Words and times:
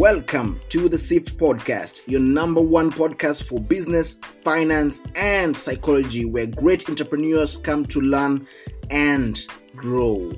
Welcome 0.00 0.62
to 0.70 0.88
the 0.88 0.96
SIFT 0.96 1.36
Podcast, 1.36 2.00
your 2.06 2.22
number 2.22 2.62
one 2.62 2.90
podcast 2.90 3.42
for 3.42 3.60
business, 3.60 4.16
finance, 4.42 5.02
and 5.14 5.54
psychology, 5.54 6.24
where 6.24 6.46
great 6.46 6.88
entrepreneurs 6.88 7.58
come 7.58 7.84
to 7.88 8.00
learn 8.00 8.48
and 8.88 9.44
grow. 9.76 10.32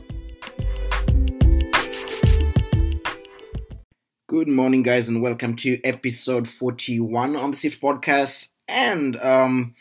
Good 4.26 4.48
morning, 4.48 4.82
guys, 4.82 5.08
and 5.08 5.22
welcome 5.22 5.54
to 5.58 5.80
episode 5.84 6.48
41 6.48 7.36
on 7.36 7.52
the 7.52 7.56
SIFT 7.56 7.80
Podcast. 7.80 8.48
And 8.66 9.16
um, 9.20 9.76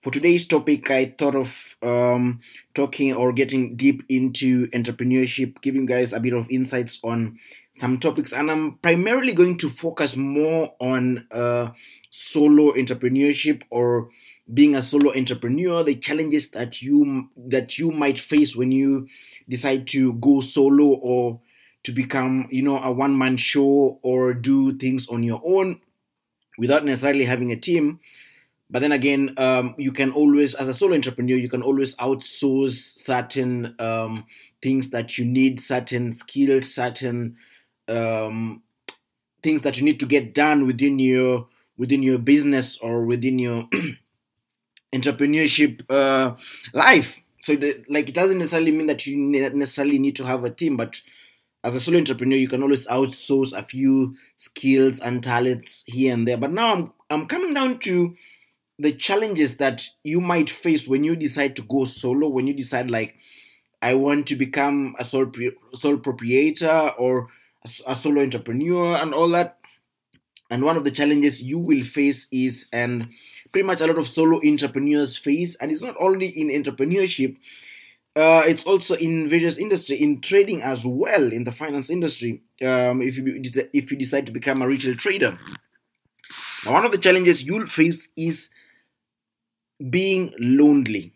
for 0.00 0.10
today's 0.10 0.46
topic, 0.46 0.90
I 0.90 1.14
thought 1.18 1.34
of 1.36 1.76
um, 1.82 2.40
talking 2.74 3.14
or 3.14 3.32
getting 3.32 3.76
deep 3.76 4.02
into 4.08 4.68
entrepreneurship, 4.68 5.60
giving 5.60 5.84
guys 5.84 6.12
a 6.12 6.20
bit 6.20 6.32
of 6.32 6.50
insights 6.50 6.98
on 7.04 7.38
some 7.72 7.98
topics, 7.98 8.32
and 8.32 8.50
I'm 8.50 8.78
primarily 8.78 9.32
going 9.32 9.58
to 9.58 9.68
focus 9.68 10.16
more 10.16 10.74
on 10.80 11.26
uh, 11.30 11.70
solo 12.08 12.72
entrepreneurship 12.72 13.62
or 13.70 14.08
being 14.52 14.74
a 14.74 14.82
solo 14.82 15.14
entrepreneur, 15.14 15.84
the 15.84 15.94
challenges 15.94 16.50
that 16.50 16.80
you 16.82 17.28
that 17.36 17.78
you 17.78 17.90
might 17.90 18.18
face 18.18 18.56
when 18.56 18.72
you 18.72 19.06
decide 19.48 19.86
to 19.88 20.14
go 20.14 20.40
solo 20.40 20.94
or 20.94 21.40
to 21.84 21.92
become, 21.92 22.48
you 22.50 22.62
know, 22.62 22.78
a 22.78 22.90
one 22.90 23.16
man 23.16 23.36
show 23.36 24.00
or 24.02 24.32
do 24.34 24.72
things 24.76 25.08
on 25.08 25.22
your 25.22 25.40
own 25.44 25.80
without 26.58 26.84
necessarily 26.84 27.24
having 27.24 27.52
a 27.52 27.56
team. 27.56 28.00
But 28.70 28.82
then 28.82 28.92
again, 28.92 29.34
um, 29.36 29.74
you 29.78 29.90
can 29.90 30.12
always, 30.12 30.54
as 30.54 30.68
a 30.68 30.74
solo 30.74 30.94
entrepreneur, 30.94 31.36
you 31.36 31.48
can 31.48 31.62
always 31.62 31.96
outsource 31.96 32.98
certain 32.98 33.74
um, 33.80 34.26
things 34.62 34.90
that 34.90 35.18
you 35.18 35.24
need, 35.24 35.58
certain 35.60 36.12
skills, 36.12 36.72
certain 36.72 37.36
um, 37.88 38.62
things 39.42 39.62
that 39.62 39.78
you 39.78 39.84
need 39.84 39.98
to 40.00 40.06
get 40.06 40.34
done 40.34 40.66
within 40.66 40.98
your 40.98 41.48
within 41.76 42.02
your 42.02 42.18
business 42.18 42.76
or 42.78 43.04
within 43.04 43.38
your 43.38 43.64
entrepreneurship 44.94 45.82
uh, 45.90 46.36
life. 46.74 47.20
So, 47.42 47.56
the, 47.56 47.82
like, 47.88 48.10
it 48.10 48.14
doesn't 48.14 48.38
necessarily 48.38 48.70
mean 48.70 48.86
that 48.86 49.06
you 49.06 49.16
necessarily 49.16 49.98
need 49.98 50.14
to 50.16 50.24
have 50.24 50.44
a 50.44 50.50
team, 50.50 50.76
but 50.76 51.00
as 51.64 51.74
a 51.74 51.80
solo 51.80 51.98
entrepreneur, 51.98 52.36
you 52.36 52.48
can 52.48 52.62
always 52.62 52.86
outsource 52.86 53.56
a 53.56 53.62
few 53.62 54.14
skills 54.36 55.00
and 55.00 55.22
talents 55.24 55.84
here 55.86 56.12
and 56.14 56.28
there. 56.28 56.36
But 56.36 56.52
now 56.52 56.72
I'm 56.72 56.92
I'm 57.10 57.26
coming 57.26 57.54
down 57.54 57.78
to 57.80 58.14
the 58.80 58.92
challenges 58.92 59.58
that 59.58 59.86
you 60.02 60.20
might 60.20 60.48
face 60.48 60.88
when 60.88 61.04
you 61.04 61.14
decide 61.14 61.54
to 61.56 61.62
go 61.62 61.84
solo, 61.84 62.28
when 62.28 62.46
you 62.46 62.54
decide 62.54 62.90
like 62.90 63.16
I 63.82 63.94
want 63.94 64.26
to 64.28 64.36
become 64.36 64.96
a 64.98 65.04
sole 65.04 65.30
sole 65.74 65.98
proprietor 65.98 66.92
or 66.98 67.28
a, 67.86 67.94
solo 67.94 68.22
entrepreneur 68.22 68.96
and 68.96 69.12
all 69.12 69.28
that. 69.30 69.58
And 70.50 70.64
one 70.64 70.76
of 70.76 70.84
the 70.84 70.90
challenges 70.90 71.40
you 71.40 71.58
will 71.58 71.82
face 71.82 72.26
is, 72.32 72.66
and 72.72 73.10
pretty 73.52 73.66
much 73.66 73.80
a 73.80 73.86
lot 73.86 73.98
of 73.98 74.08
solo 74.08 74.40
entrepreneurs 74.44 75.16
face, 75.16 75.54
and 75.56 75.70
it's 75.70 75.82
not 75.82 75.94
only 76.00 76.26
in 76.26 76.48
entrepreneurship, 76.48 77.36
uh, 78.16 78.42
it's 78.44 78.64
also 78.64 78.96
in 78.96 79.28
various 79.28 79.58
industry, 79.58 79.96
in 80.02 80.20
trading 80.20 80.60
as 80.62 80.84
well, 80.84 81.32
in 81.32 81.44
the 81.44 81.52
finance 81.52 81.88
industry. 81.88 82.42
Um, 82.62 83.00
if 83.00 83.16
you 83.18 83.40
if 83.72 83.92
you 83.92 83.96
decide 83.96 84.26
to 84.26 84.32
become 84.32 84.60
a 84.60 84.66
retail 84.66 84.96
trader, 84.96 85.38
now 86.64 86.72
one 86.72 86.84
of 86.84 86.92
the 86.92 86.98
challenges 86.98 87.44
you'll 87.44 87.68
face 87.68 88.08
is 88.16 88.50
being 89.88 90.34
lonely. 90.38 91.12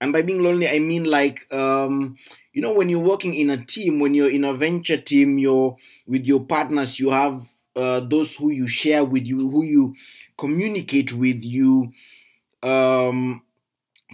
And 0.00 0.12
by 0.12 0.22
being 0.22 0.42
lonely, 0.42 0.68
I 0.68 0.78
mean 0.78 1.04
like, 1.04 1.52
um, 1.52 2.16
you 2.52 2.62
know, 2.62 2.72
when 2.72 2.88
you're 2.88 3.00
working 3.00 3.34
in 3.34 3.50
a 3.50 3.64
team, 3.64 3.98
when 3.98 4.14
you're 4.14 4.30
in 4.30 4.44
a 4.44 4.54
venture 4.54 4.96
team, 4.96 5.38
you're 5.38 5.76
with 6.06 6.26
your 6.26 6.44
partners, 6.44 6.98
you 7.00 7.10
have 7.10 7.48
uh, 7.74 8.00
those 8.00 8.36
who 8.36 8.50
you 8.50 8.66
share 8.66 9.04
with 9.04 9.26
you, 9.26 9.48
who 9.50 9.64
you 9.64 9.94
communicate 10.36 11.12
with, 11.12 11.42
you 11.42 11.92
um, 12.62 13.42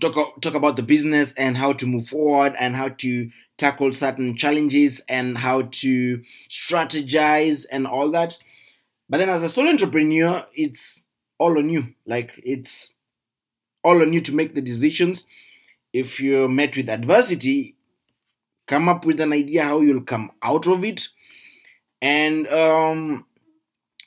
talk 0.00 0.40
talk 0.40 0.54
about 0.54 0.76
the 0.76 0.82
business 0.82 1.32
and 1.34 1.56
how 1.56 1.72
to 1.72 1.86
move 1.86 2.08
forward 2.08 2.54
and 2.58 2.76
how 2.76 2.88
to 2.88 3.30
tackle 3.58 3.92
certain 3.92 4.36
challenges 4.36 5.00
and 5.08 5.38
how 5.38 5.62
to 5.62 6.22
strategize 6.48 7.66
and 7.70 7.86
all 7.86 8.10
that. 8.10 8.36
But 9.08 9.18
then, 9.18 9.28
as 9.30 9.42
a 9.42 9.48
solo 9.48 9.70
entrepreneur, 9.70 10.46
it's 10.54 11.04
all 11.38 11.58
on 11.58 11.68
you. 11.68 11.94
Like 12.06 12.40
it's 12.44 12.90
all 13.84 14.00
on 14.02 14.12
you 14.12 14.20
to 14.22 14.34
make 14.34 14.54
the 14.54 14.62
decisions. 14.62 15.26
If 15.92 16.20
you're 16.20 16.48
met 16.48 16.76
with 16.76 16.88
adversity, 16.88 17.76
come 18.66 18.88
up 18.88 19.04
with 19.04 19.20
an 19.20 19.32
idea 19.32 19.64
how 19.64 19.80
you'll 19.80 20.02
come 20.02 20.32
out 20.42 20.66
of 20.66 20.84
it. 20.84 21.08
And 22.02 22.48
um, 22.48 23.26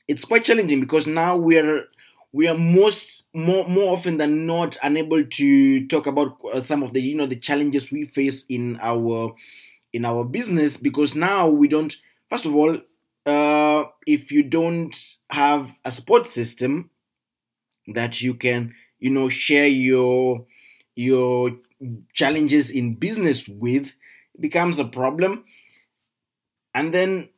it's 0.08 0.26
quite 0.26 0.44
challenging 0.44 0.80
because 0.80 1.08
now 1.08 1.38
we're 1.38 1.86
we 2.34 2.48
are 2.48 2.58
most 2.58 3.24
more 3.34 3.68
more 3.68 3.94
often 3.94 4.18
than 4.18 4.46
not 4.46 4.78
unable 4.84 5.24
to 5.24 5.88
talk 5.88 6.08
about 6.08 6.38
uh, 6.54 6.62
some 6.62 6.84
of 6.84 6.94
the 6.94 7.02
you 7.02 7.16
know 7.16 7.26
the 7.26 7.36
challenges 7.36 7.92
we 7.92 8.04
face 8.04 8.44
in 8.50 8.78
our 8.82 9.34
in 9.94 10.06
our 10.06 10.24
business 10.24 10.78
because 10.78 11.16
now 11.16 11.48
we 11.48 11.68
don't 11.68 11.96
first 12.30 12.46
of 12.46 12.56
all 12.56 12.78
uh, 13.26 13.84
if 14.06 14.32
you 14.32 14.44
don't 14.44 14.96
have 15.30 15.76
a 15.84 15.92
support 15.92 16.28
system 16.28 16.90
that 17.88 18.22
you 18.22 18.34
can 18.34 18.74
you 19.00 19.10
know 19.10 19.30
share 19.30 19.68
your 19.68 20.46
your 20.96 21.52
challenges 22.14 22.70
in 22.70 22.96
business 22.96 23.48
with 23.48 23.94
becomes 24.40 24.80
a 24.80 24.86
problem. 24.86 25.46
And 26.74 26.94
then 26.94 27.30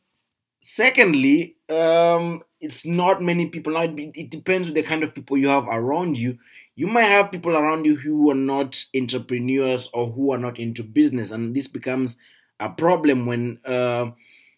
secondly 0.61 1.55
um 1.69 2.43
it's 2.59 2.85
not 2.85 3.23
many 3.23 3.47
people 3.47 3.73
now 3.73 3.83
it 3.83 4.29
depends 4.29 4.67
on 4.67 4.73
the 4.73 4.83
kind 4.83 5.03
of 5.03 5.15
people 5.15 5.37
you 5.37 5.47
have 5.47 5.67
around 5.67 6.17
you. 6.17 6.37
You 6.75 6.87
might 6.87 7.03
have 7.03 7.31
people 7.31 7.55
around 7.55 7.85
you 7.85 7.95
who 7.95 8.29
are 8.31 8.35
not 8.35 8.83
entrepreneurs 8.95 9.89
or 9.93 10.11
who 10.11 10.33
are 10.33 10.37
not 10.37 10.59
into 10.59 10.83
business 10.83 11.31
and 11.31 11.55
this 11.55 11.67
becomes 11.67 12.17
a 12.59 12.69
problem 12.69 13.25
when 13.25 13.59
uh, 13.65 14.11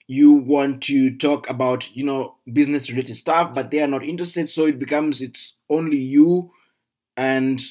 you 0.08 0.32
want 0.34 0.82
to 0.84 1.16
talk 1.18 1.50
about 1.50 1.96
you 1.96 2.04
know 2.04 2.36
business 2.52 2.90
related 2.90 3.16
stuff 3.16 3.54
but 3.54 3.72
they 3.72 3.82
are 3.82 3.88
not 3.88 4.04
interested. 4.04 4.50
So 4.50 4.66
it 4.66 4.80
becomes 4.80 5.22
it's 5.22 5.58
only 5.70 5.98
you 5.98 6.52
and 7.18 7.62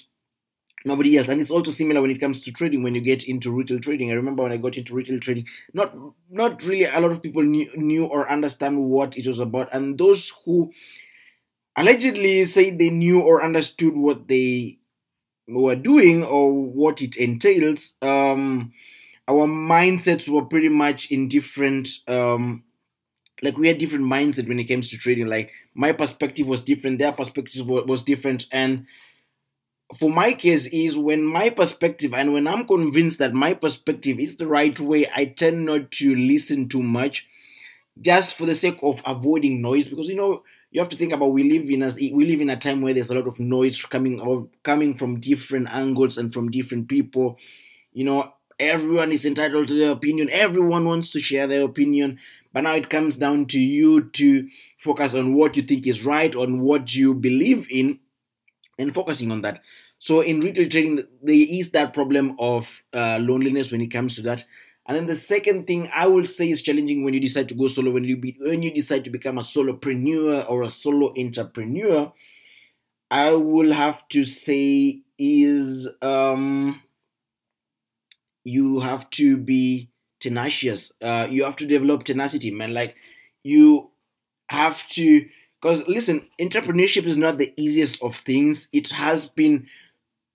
nobody 0.85 1.19
else. 1.19 1.29
And 1.29 1.41
it's 1.41 1.51
also 1.51 1.71
similar 1.71 2.01
when 2.03 2.11
it 2.11 2.21
comes 2.21 2.41
to 2.43 2.53
trading 2.53 2.83
when 2.83 2.95
you 2.95 3.01
get 3.01 3.25
into 3.25 3.53
retail 3.53 3.81
trading. 3.81 4.11
I 4.11 4.15
remember 4.15 4.43
when 4.43 4.53
i 4.53 4.57
got 4.57 4.77
into 4.77 4.95
retail 4.95 5.21
trading 5.21 5.47
not 5.75 5.95
not 6.31 6.63
really 6.65 6.85
a 6.85 7.01
lot 7.01 7.13
of 7.13 7.23
people 7.23 7.43
knew, 7.43 7.71
knew 7.77 8.07
or 8.07 8.31
understand 8.31 8.79
what 8.85 9.17
it 9.19 9.27
was 9.27 9.41
about. 9.41 9.69
And 9.73 9.99
those 9.99 10.33
who 10.45 10.73
allegedly 11.77 12.45
say 12.45 12.71
they 12.71 12.91
knew 12.91 13.21
or 13.21 13.43
understood 13.43 13.97
what 13.97 14.29
they 14.29 14.79
were 15.49 15.77
doing 15.77 16.25
or 16.25 16.53
what 16.55 17.03
it 17.03 17.17
entails 17.17 17.95
um 18.03 18.73
our 19.29 19.47
mindsets 19.47 20.29
were 20.29 20.45
pretty 20.45 20.69
much 20.71 21.11
in 21.11 21.29
different 21.29 21.89
um 22.09 22.65
like 23.43 23.59
we 23.59 23.69
had 23.69 23.79
different 23.79 24.05
mindset 24.07 24.49
when 24.49 24.59
it 24.61 24.65
comes 24.65 24.91
to 24.91 24.99
trading. 24.99 25.27
Like 25.27 25.53
my 25.75 25.93
perspective 25.93 26.49
was 26.49 26.63
different 26.63 26.99
their 26.99 27.13
perspective 27.13 27.67
was 27.69 28.03
different. 28.03 28.47
And 28.53 28.87
for 29.99 30.11
my 30.11 30.33
case 30.33 30.67
is 30.67 30.97
when 30.97 31.25
my 31.25 31.51
perspective 31.51 32.15
and 32.15 32.33
when 32.33 32.47
I'm 32.47 32.67
convinced 32.67 33.19
that 33.19 33.33
my 33.33 33.55
perspective 33.55 34.21
is 34.21 34.37
the 34.37 34.47
right 34.47 34.79
way, 34.79 35.07
I 35.15 35.27
tend 35.27 35.67
not 35.67 35.91
to 35.93 36.15
listen 36.15 36.69
too 36.69 36.83
much 36.83 37.27
just 38.01 38.37
for 38.37 38.47
the 38.47 38.55
sake 38.55 38.79
of 38.83 39.03
avoiding 39.05 39.61
noise. 39.61 39.89
Because 39.89 40.09
you 40.09 40.17
know 40.17 40.43
you 40.71 40.81
have 40.81 40.91
to 40.91 40.97
think 40.97 41.13
about 41.13 41.33
we 41.33 41.51
live 41.51 41.69
in 41.71 41.83
a 41.83 41.93
we 42.15 42.25
live 42.25 42.41
in 42.41 42.51
a 42.51 42.57
time 42.57 42.83
where 42.83 42.95
there's 42.95 43.11
a 43.11 43.15
lot 43.15 43.27
of 43.27 43.41
noise 43.41 43.85
coming 43.85 44.21
or 44.21 44.49
coming 44.63 44.97
from 44.97 45.21
different 45.21 45.69
angles 45.71 46.19
and 46.19 46.33
from 46.33 46.51
different 46.51 46.89
people. 46.89 47.39
You 47.93 48.05
know 48.05 48.33
everyone 48.61 49.11
is 49.11 49.25
entitled 49.25 49.69
to 49.69 49.75
their 49.75 49.91
opinion. 49.91 50.29
Everyone 50.31 50.85
wants 50.85 51.11
to 51.13 51.21
share 51.21 51.47
their 51.47 51.65
opinion. 51.65 52.19
But 52.53 52.63
now 52.63 52.75
it 52.75 52.91
comes 52.91 53.17
down 53.17 53.47
to 53.47 53.61
you 53.61 54.11
to 54.11 54.49
focus 54.79 55.15
on 55.15 55.35
what 55.35 55.57
you 55.57 55.63
think 55.63 55.87
is 55.87 56.05
right 56.05 56.35
on 56.35 56.61
what 56.61 56.95
you 56.95 57.15
believe 57.15 57.67
in 57.71 58.01
and 58.81 58.95
focusing 58.95 59.31
on 59.31 59.43
that. 59.43 59.63
So 59.99 60.21
in 60.21 60.41
retail 60.41 60.69
trading, 60.69 60.97
there 61.23 61.35
is 61.35 61.71
that 61.71 61.93
problem 61.93 62.37
of 62.39 62.83
uh, 62.93 63.19
loneliness 63.21 63.71
when 63.71 63.81
it 63.81 63.89
comes 63.89 64.17
to 64.17 64.23
that. 64.23 64.45
And 64.87 64.97
then 64.97 65.07
the 65.07 65.15
second 65.15 65.67
thing 65.67 65.91
I 65.95 66.07
will 66.07 66.27
say 66.27 66.51
is 66.51 66.63
challenging 66.63 67.05
when 67.05 67.15
you 67.15 67.21
decide 67.21 67.49
to 67.51 67.55
go 67.55 67.69
solo, 67.69 67.93
when 67.93 68.05
you 68.05 68.17
be, 68.17 68.37
when 68.41 68.63
you 68.63 68.73
decide 68.73 69.05
to 69.05 69.11
become 69.11 69.39
a 69.39 69.43
solopreneur 69.43 70.49
or 70.51 70.63
a 70.63 70.69
solo 70.69 71.15
entrepreneur, 71.17 72.13
I 73.11 73.33
will 73.33 73.73
have 73.73 74.09
to 74.09 74.25
say 74.25 75.03
is 75.19 75.89
um, 76.01 76.83
you 78.43 78.81
have 78.81 79.11
to 79.11 79.37
be 79.37 79.91
tenacious. 80.19 80.93
Uh, 81.03 81.27
you 81.31 81.45
have 81.45 81.57
to 81.57 81.67
develop 81.67 82.05
tenacity, 82.05 82.51
man. 82.51 82.73
Like 82.73 82.97
you 83.43 83.91
have 84.49 84.87
to 84.89 85.27
because 85.61 85.87
listen, 85.87 86.27
entrepreneurship 86.41 87.05
is 87.05 87.17
not 87.17 87.39
the 87.39 87.53
easiest 87.57 88.03
of 88.03 88.17
things. 88.17 88.69
It 88.73 88.89
has 88.89 89.27
been 89.27 89.67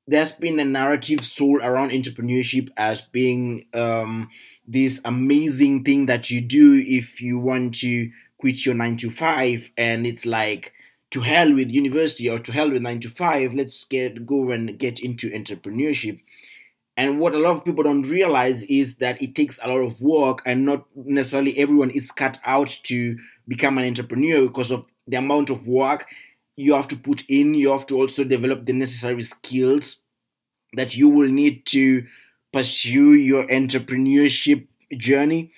there's 0.07 0.33
been 0.33 0.60
a 0.60 0.66
narrative 0.66 1.24
sold 1.24 1.62
around 1.62 1.89
entrepreneurship 1.89 2.69
as 2.77 3.01
being 3.01 3.66
um, 3.74 4.30
this 4.68 5.01
amazing 5.04 5.83
thing 5.83 6.06
that 6.06 6.30
you 6.30 6.42
do 6.42 6.75
if 6.75 7.22
you 7.22 7.39
want 7.39 7.75
to 7.80 8.12
quit 8.38 8.66
your 8.66 8.75
nine 8.75 8.98
to 8.98 9.10
five 9.10 9.72
and 9.77 10.06
it's 10.06 10.27
like 10.27 10.74
to 11.10 11.22
hell 11.22 11.51
with 11.56 11.71
university 11.71 12.30
or 12.30 12.38
to 12.38 12.51
hell 12.51 12.69
with 12.69 12.83
nine 12.83 13.00
to 13.00 13.10
five. 13.10 13.56
Let's 13.56 13.83
get 13.86 14.25
go 14.25 14.51
and 14.51 14.78
get 14.78 15.00
into 15.00 15.31
entrepreneurship. 15.31 16.19
And 16.98 17.19
what 17.19 17.33
a 17.33 17.39
lot 17.39 17.51
of 17.51 17.66
people 17.66 17.83
don't 17.83 18.04
realize 18.04 18.63
is 18.63 18.98
that 18.98 19.21
it 19.21 19.36
takes 19.36 19.60
a 19.62 19.68
lot 19.68 19.81
of 19.81 20.00
work, 20.00 20.42
and 20.45 20.66
not 20.66 20.86
necessarily 20.95 21.57
everyone 21.57 21.89
is 21.89 22.10
cut 22.10 22.39
out 22.45 22.69
to 22.83 23.18
become 23.48 23.78
an 23.78 23.86
entrepreneur 23.86 24.48
because 24.48 24.71
of 24.71 24.86
the 25.07 25.18
amount 25.18 25.50
of 25.50 25.68
work 25.68 26.07
you 26.56 26.74
have 26.74 26.88
to 26.90 26.96
put 26.96 27.24
in. 27.28 27.54
You 27.54 27.72
have 27.72 27.86
to 27.88 27.98
also 27.98 28.24
develop 28.24 28.66
the 28.66 28.74
necessary 28.74 29.22
skills 29.22 29.98
that 30.74 30.96
you 30.96 31.10
will 31.10 31.30
need 31.30 31.66
to 31.68 32.06
pursue 32.52 33.13
your 33.13 33.48
entrepreneurship 33.48 34.68
journey. 34.96 35.52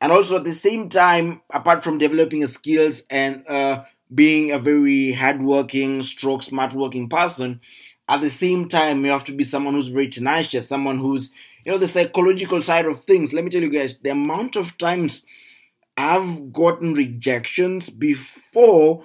And 0.00 0.12
also 0.12 0.36
at 0.36 0.44
the 0.44 0.54
same 0.54 0.88
time, 0.88 1.42
apart 1.50 1.82
from 1.82 1.98
developing 1.98 2.46
skills 2.46 3.02
and 3.10 3.46
uh, 3.48 3.84
being 4.14 4.52
a 4.52 4.58
very 4.58 5.12
hardworking, 5.12 6.02
stroke, 6.02 6.42
smart 6.42 6.74
working 6.74 7.08
person, 7.08 7.60
at 8.08 8.20
the 8.20 8.30
same 8.30 8.68
time, 8.68 9.04
you 9.04 9.10
have 9.10 9.24
to 9.24 9.32
be 9.32 9.42
someone 9.42 9.74
who's 9.74 9.88
very 9.88 10.08
tenacious, 10.08 10.68
someone 10.68 10.98
who's, 10.98 11.32
you 11.64 11.72
know, 11.72 11.78
the 11.78 11.88
psychological 11.88 12.62
side 12.62 12.86
of 12.86 13.00
things. 13.00 13.32
Let 13.32 13.42
me 13.42 13.50
tell 13.50 13.62
you 13.62 13.70
guys, 13.70 13.98
the 13.98 14.10
amount 14.10 14.54
of 14.54 14.78
times 14.78 15.24
I've 15.96 16.52
gotten 16.52 16.94
rejections 16.94 17.88
before 17.90 19.04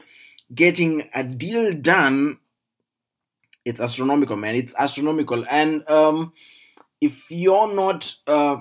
getting 0.53 1.09
a 1.13 1.23
deal 1.23 1.73
done, 1.73 2.37
it's 3.63 3.79
astronomical, 3.79 4.35
man. 4.35 4.55
It's 4.55 4.75
astronomical. 4.77 5.45
And 5.49 5.87
um, 5.89 6.33
if 6.99 7.29
you're 7.29 7.73
not, 7.73 8.15
uh, 8.27 8.57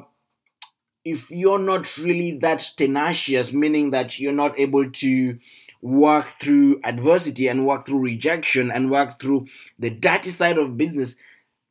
if 1.05 1.31
you're 1.31 1.59
not 1.59 1.97
really 1.99 2.39
that 2.39 2.71
tenacious, 2.77 3.53
meaning 3.53 3.91
that 3.91 4.19
you're 4.19 4.33
not 4.33 4.59
able 4.59 4.91
to 4.91 5.39
work 5.83 6.27
through 6.41 6.79
adversity 6.85 7.49
and 7.49 7.67
work 7.67 7.87
through 7.87 8.01
rejection 8.01 8.71
and 8.71 8.91
work 8.91 9.19
through 9.19 9.47
the 9.79 9.91
dirty 9.91 10.31
side 10.31 10.59
of 10.59 10.77
business, 10.77 11.17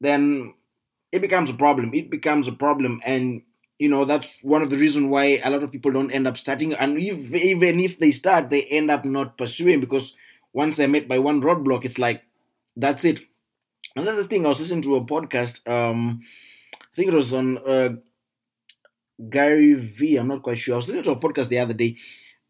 then 0.02 0.54
it 1.12 1.22
becomes 1.22 1.50
a 1.50 1.54
problem. 1.54 1.94
It 1.94 2.10
becomes 2.10 2.48
a 2.48 2.52
problem. 2.52 3.02
And, 3.06 3.44
you 3.80 3.90
know, 3.90 4.06
that's 4.06 4.44
one 4.44 4.62
of 4.62 4.70
the 4.70 4.78
reasons 4.78 5.08
why 5.08 5.42
a 5.44 5.50
lot 5.50 5.64
of 5.64 5.72
people 5.72 5.92
don't 5.92 6.12
end 6.12 6.28
up 6.28 6.38
starting. 6.38 6.74
And 6.74 7.00
if, 7.00 7.34
even 7.34 7.80
if 7.80 7.98
they 7.98 8.12
start, 8.12 8.50
they 8.50 8.64
end 8.64 8.92
up 8.92 9.06
not 9.06 9.38
pursuing 9.38 9.80
because 9.80 10.14
once 10.52 10.76
they're 10.76 10.88
met 10.88 11.08
by 11.08 11.18
one 11.18 11.42
roadblock, 11.42 11.86
it's 11.86 11.98
like, 11.98 12.24
that's 12.76 13.06
it. 13.06 13.22
Another 13.96 14.24
thing, 14.24 14.46
I 14.46 14.50
was 14.50 14.60
listening 14.60 14.84
to 14.84 14.98
a 14.98 15.06
podcast. 15.06 15.68
Um, 15.68 16.22
I 16.74 16.96
think 16.96 17.08
it 17.08 17.16
was 17.16 17.34
on 17.34 17.58
uh, 17.60 17.90
Gary 19.30 19.74
V. 19.74 20.18
I'm 20.18 20.28
not 20.28 20.44
quite 20.44 20.58
sure. 20.58 20.76
I 20.76 20.78
was 20.78 20.88
listening 20.88 21.06
to 21.06 21.12
a 21.12 21.16
podcast 21.16 21.48
the 21.48 21.60
other 21.60 21.74
day, 21.74 21.98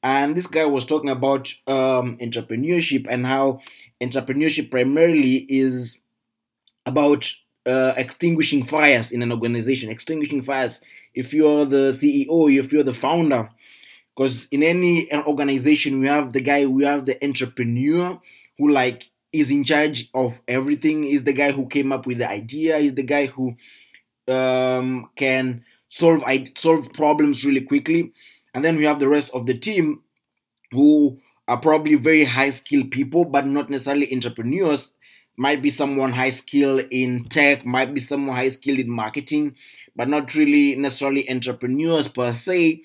and 0.01 0.35
this 0.35 0.47
guy 0.47 0.65
was 0.65 0.85
talking 0.85 1.09
about 1.09 1.53
um, 1.67 2.17
entrepreneurship 2.17 3.07
and 3.09 3.25
how 3.25 3.59
entrepreneurship 4.01 4.71
primarily 4.71 5.45
is 5.49 5.99
about 6.85 7.31
uh, 7.65 7.93
extinguishing 7.97 8.63
fires 8.63 9.11
in 9.11 9.21
an 9.21 9.31
organization, 9.31 9.89
extinguishing 9.89 10.41
fires. 10.41 10.81
If 11.13 11.33
you're 11.33 11.65
the 11.65 11.91
CEO, 11.91 12.57
if 12.57 12.71
you're 12.71 12.83
the 12.83 12.93
founder, 12.93 13.49
because 14.15 14.47
in 14.51 14.63
any 14.63 15.11
organization 15.13 15.99
we 15.99 16.07
have 16.07 16.33
the 16.33 16.41
guy, 16.41 16.65
we 16.65 16.83
have 16.83 17.05
the 17.05 17.23
entrepreneur 17.23 18.19
who 18.57 18.69
like 18.69 19.09
is 19.31 19.51
in 19.51 19.63
charge 19.63 20.09
of 20.13 20.41
everything. 20.47 21.03
Is 21.03 21.23
the 21.23 21.33
guy 21.33 21.51
who 21.51 21.67
came 21.67 21.91
up 21.91 22.05
with 22.05 22.17
the 22.19 22.29
idea. 22.29 22.77
Is 22.77 22.95
the 22.95 23.03
guy 23.03 23.27
who 23.27 23.55
um, 24.27 25.09
can 25.15 25.63
solve 25.89 26.23
solve 26.55 26.91
problems 26.93 27.43
really 27.43 27.61
quickly 27.61 28.13
and 28.53 28.65
then 28.65 28.77
we 28.77 28.85
have 28.85 28.99
the 28.99 29.07
rest 29.07 29.31
of 29.33 29.45
the 29.45 29.57
team 29.57 30.01
who 30.71 31.19
are 31.47 31.57
probably 31.57 31.95
very 31.95 32.23
high 32.23 32.49
skilled 32.49 32.91
people, 32.91 33.25
but 33.25 33.45
not 33.45 33.69
necessarily 33.69 34.11
entrepreneurs. 34.13 34.91
Might 35.39 35.61
be 35.61 35.69
someone 35.69 36.11
high 36.11 36.31
skilled 36.31 36.85
in 36.91 37.23
tech, 37.23 37.65
might 37.65 37.93
be 37.93 38.01
someone 38.01 38.35
high 38.35 38.49
skilled 38.49 38.79
in 38.79 38.89
marketing, 38.91 39.55
but 39.95 40.09
not 40.09 40.35
really 40.35 40.75
necessarily 40.75 41.29
entrepreneurs 41.29 42.09
per 42.09 42.33
se. 42.33 42.83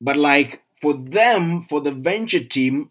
But 0.00 0.16
like 0.16 0.62
for 0.80 0.94
them, 0.94 1.62
for 1.62 1.80
the 1.80 1.90
venture 1.90 2.44
team, 2.44 2.90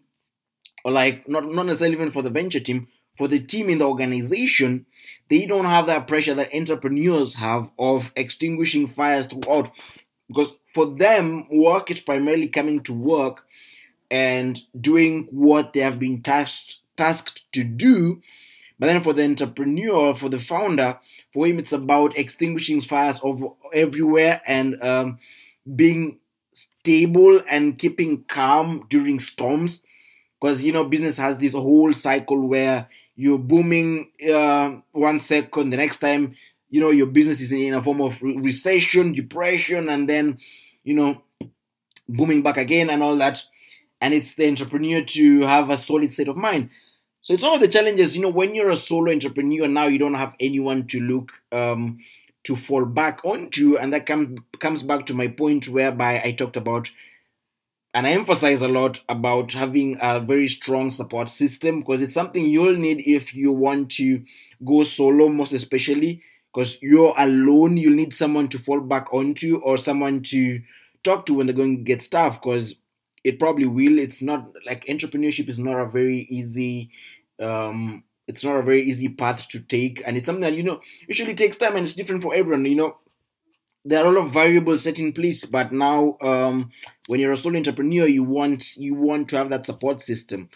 or 0.84 0.92
like 0.92 1.26
not, 1.26 1.50
not 1.50 1.64
necessarily 1.64 1.96
even 1.96 2.10
for 2.10 2.20
the 2.20 2.28
venture 2.28 2.60
team, 2.60 2.88
for 3.16 3.26
the 3.26 3.40
team 3.40 3.70
in 3.70 3.78
the 3.78 3.88
organization, 3.88 4.84
they 5.30 5.46
don't 5.46 5.64
have 5.64 5.86
that 5.86 6.06
pressure 6.06 6.34
that 6.34 6.54
entrepreneurs 6.54 7.34
have 7.36 7.70
of 7.78 8.12
extinguishing 8.16 8.86
fires 8.86 9.26
throughout. 9.26 9.70
Because 10.28 10.52
for 10.74 10.84
them, 10.84 11.46
work 11.50 11.90
is 11.90 12.02
primarily 12.02 12.48
coming 12.48 12.82
to 12.82 12.92
work 12.92 13.46
and 14.10 14.60
doing 14.78 15.26
what 15.30 15.72
they 15.72 15.80
have 15.80 15.98
been 15.98 16.20
tasked 16.20 16.80
tasked 16.96 17.42
to 17.52 17.64
do. 17.64 18.20
But 18.84 18.88
then 18.88 19.02
for 19.02 19.14
the 19.14 19.24
entrepreneur, 19.24 20.12
for 20.12 20.28
the 20.28 20.38
founder, 20.38 20.98
for 21.32 21.46
him 21.46 21.58
it's 21.58 21.72
about 21.72 22.18
extinguishing 22.18 22.82
fires 22.82 23.18
of 23.20 23.42
everywhere 23.72 24.42
and 24.46 24.76
um, 24.84 25.18
being 25.74 26.18
stable 26.52 27.40
and 27.48 27.78
keeping 27.78 28.24
calm 28.24 28.84
during 28.90 29.20
storms. 29.20 29.82
Because 30.38 30.62
you 30.62 30.70
know, 30.70 30.84
business 30.84 31.16
has 31.16 31.38
this 31.38 31.54
whole 31.54 31.94
cycle 31.94 32.46
where 32.46 32.86
you're 33.16 33.38
booming 33.38 34.10
uh, 34.30 34.72
one 34.92 35.18
second, 35.18 35.70
the 35.70 35.78
next 35.78 35.96
time 36.00 36.34
you 36.68 36.82
know 36.82 36.90
your 36.90 37.06
business 37.06 37.40
is 37.40 37.52
in 37.52 37.72
a 37.72 37.82
form 37.82 38.02
of 38.02 38.20
recession, 38.20 39.12
depression, 39.12 39.88
and 39.88 40.10
then 40.10 40.36
you 40.82 40.92
know, 40.92 41.22
booming 42.06 42.42
back 42.42 42.58
again 42.58 42.90
and 42.90 43.02
all 43.02 43.16
that. 43.16 43.42
And 44.02 44.12
it's 44.12 44.34
the 44.34 44.46
entrepreneur 44.46 45.02
to 45.02 45.40
have 45.40 45.70
a 45.70 45.78
solid 45.78 46.12
state 46.12 46.28
of 46.28 46.36
mind. 46.36 46.68
So 47.24 47.32
it's 47.32 47.42
one 47.42 47.54
of 47.54 47.60
the 47.62 47.68
challenges, 47.68 48.14
you 48.14 48.20
know, 48.20 48.28
when 48.28 48.54
you're 48.54 48.68
a 48.68 48.76
solo 48.76 49.10
entrepreneur 49.10 49.66
now, 49.66 49.86
you 49.86 49.98
don't 49.98 50.12
have 50.12 50.34
anyone 50.38 50.86
to 50.88 51.00
look 51.00 51.32
um, 51.52 51.96
to 52.42 52.54
fall 52.54 52.84
back 52.84 53.24
onto, 53.24 53.78
and 53.78 53.94
that 53.94 54.04
comes 54.04 54.38
comes 54.60 54.82
back 54.82 55.06
to 55.06 55.14
my 55.14 55.28
point 55.28 55.66
whereby 55.66 56.20
I 56.22 56.32
talked 56.32 56.58
about, 56.58 56.90
and 57.94 58.06
I 58.06 58.10
emphasize 58.10 58.60
a 58.60 58.68
lot 58.68 59.00
about 59.08 59.52
having 59.52 59.96
a 60.02 60.20
very 60.20 60.48
strong 60.48 60.90
support 60.90 61.30
system 61.30 61.80
because 61.80 62.02
it's 62.02 62.12
something 62.12 62.44
you'll 62.44 62.76
need 62.76 63.00
if 63.06 63.34
you 63.34 63.52
want 63.52 63.92
to 63.92 64.22
go 64.62 64.84
solo, 64.84 65.30
most 65.30 65.54
especially 65.54 66.20
because 66.52 66.76
you're 66.82 67.14
alone. 67.16 67.78
You'll 67.78 67.94
need 67.94 68.12
someone 68.12 68.48
to 68.48 68.58
fall 68.58 68.80
back 68.80 69.14
onto 69.14 69.56
or 69.64 69.78
someone 69.78 70.24
to 70.24 70.60
talk 71.02 71.24
to 71.24 71.32
when 71.32 71.46
they're 71.46 71.56
going 71.56 71.78
to 71.78 71.84
get 71.84 72.02
stuff 72.02 72.42
because 72.42 72.74
it 73.24 73.38
probably 73.38 73.66
will. 73.66 73.98
It's 73.98 74.22
not 74.22 74.52
like 74.66 74.86
entrepreneurship 74.86 75.48
is 75.48 75.58
not 75.58 75.80
a 75.80 75.86
very 75.86 76.26
easy. 76.30 76.90
Um, 77.40 78.04
it's 78.26 78.44
not 78.44 78.56
a 78.56 78.62
very 78.62 78.88
easy 78.88 79.08
path 79.08 79.48
to 79.48 79.60
take, 79.60 80.02
and 80.06 80.16
it's 80.16 80.26
something 80.26 80.42
that 80.42 80.54
you 80.54 80.62
know 80.62 80.80
usually 81.08 81.34
takes 81.34 81.56
time 81.56 81.76
and 81.76 81.84
it's 81.84 81.94
different 81.94 82.22
for 82.22 82.34
everyone. 82.34 82.64
You 82.64 82.76
know, 82.76 82.96
there 83.84 84.04
are 84.04 84.08
a 84.08 84.12
lot 84.12 84.26
of 84.26 84.32
variables 84.32 84.84
set 84.84 84.98
in 84.98 85.12
place, 85.12 85.44
but 85.44 85.72
now 85.72 86.16
um, 86.20 86.70
when 87.06 87.20
you're 87.20 87.32
a 87.32 87.36
solo 87.36 87.56
entrepreneur, 87.56 88.06
you 88.06 88.22
want 88.22 88.76
you 88.76 88.94
want 88.94 89.28
to 89.30 89.36
have 89.36 89.50
that 89.50 89.66
support 89.66 90.00
system 90.00 90.48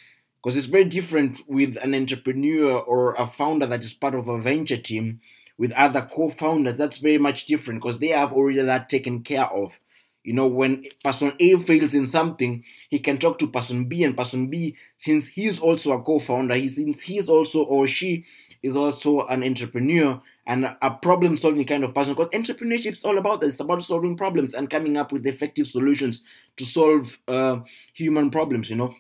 because 0.43 0.57
it's 0.57 0.67
very 0.67 0.85
different 0.85 1.41
with 1.49 1.77
an 1.83 1.95
entrepreneur 1.95 2.79
or 2.79 3.15
a 3.15 3.27
founder 3.27 3.67
that 3.67 3.83
is 3.83 3.95
part 3.95 4.15
of 4.15 4.29
a 4.29 4.41
venture 4.41 4.77
team 4.77 5.21
with 5.59 5.73
other 5.73 6.03
co-founders, 6.03 6.79
that's 6.79 6.99
very 6.99 7.19
much 7.19 7.47
different 7.47 7.83
because 7.83 7.99
they 7.99 8.09
have 8.09 8.33
already 8.33 8.63
that 8.63 8.89
taken 8.89 9.23
care 9.23 9.47
of. 9.47 9.79
You 10.29 10.35
know, 10.35 10.47
when 10.47 10.85
person 11.03 11.33
A 11.41 11.57
fails 11.57 11.95
in 11.95 12.07
something, 12.07 12.63
he 12.91 12.99
can 12.99 13.17
talk 13.17 13.39
to 13.39 13.47
person 13.47 13.87
B, 13.87 14.05
and 14.05 14.15
person 14.15 14.49
B, 14.49 14.77
since 14.99 15.27
he's 15.27 15.59
also 15.59 15.93
a 15.93 16.03
co-founder, 16.03 16.55
he 16.55 16.69
since 16.69 17.01
he's 17.01 17.31
also 17.31 17.65
or 17.65 17.87
she 17.87 18.27
is 18.63 18.77
also 18.77 19.27
an 19.29 19.43
entrepreneur 19.43 20.21
and 20.47 20.67
a 20.83 20.91
problem-solving 20.91 21.65
kind 21.65 21.83
of 21.83 21.95
person. 21.95 22.13
Because 22.13 22.29
entrepreneurship 22.29 22.93
is 22.93 23.07
all 23.07 23.17
about. 23.17 23.43
It's 23.43 23.59
about 23.59 23.83
solving 23.87 24.19
problems 24.19 24.53
and 24.53 24.69
coming 24.69 24.99
up 24.99 25.13
with 25.13 25.27
effective 25.27 25.67
solutions 25.67 26.23
to 26.59 26.67
solve 26.67 27.17
uh, 27.27 27.61
human 27.95 28.29
problems, 28.31 28.69
you 28.69 28.77
know, 28.77 28.95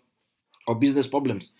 or 0.67 0.77
business 0.77 1.07
problems. 1.07 1.53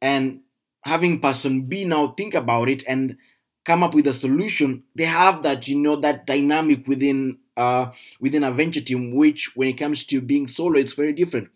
And 0.00 0.40
having 0.84 1.20
person 1.20 1.62
B 1.62 1.84
now 1.84 2.08
think 2.08 2.34
about 2.34 2.68
it 2.68 2.82
and 2.88 3.16
come 3.64 3.82
up 3.82 3.94
with 3.94 4.06
a 4.06 4.12
solution, 4.12 4.82
they 4.94 5.04
have 5.04 5.42
that, 5.42 5.68
you 5.68 5.78
know, 5.78 5.96
that 5.96 6.26
dynamic 6.26 6.86
within 6.86 7.38
uh, 7.56 7.92
within 8.20 8.44
a 8.44 8.50
venture 8.50 8.80
team, 8.80 9.14
which 9.14 9.54
when 9.54 9.68
it 9.68 9.74
comes 9.74 10.04
to 10.04 10.20
being 10.20 10.48
solo, 10.48 10.78
it's 10.78 10.94
very 10.94 11.12
different. 11.12 11.50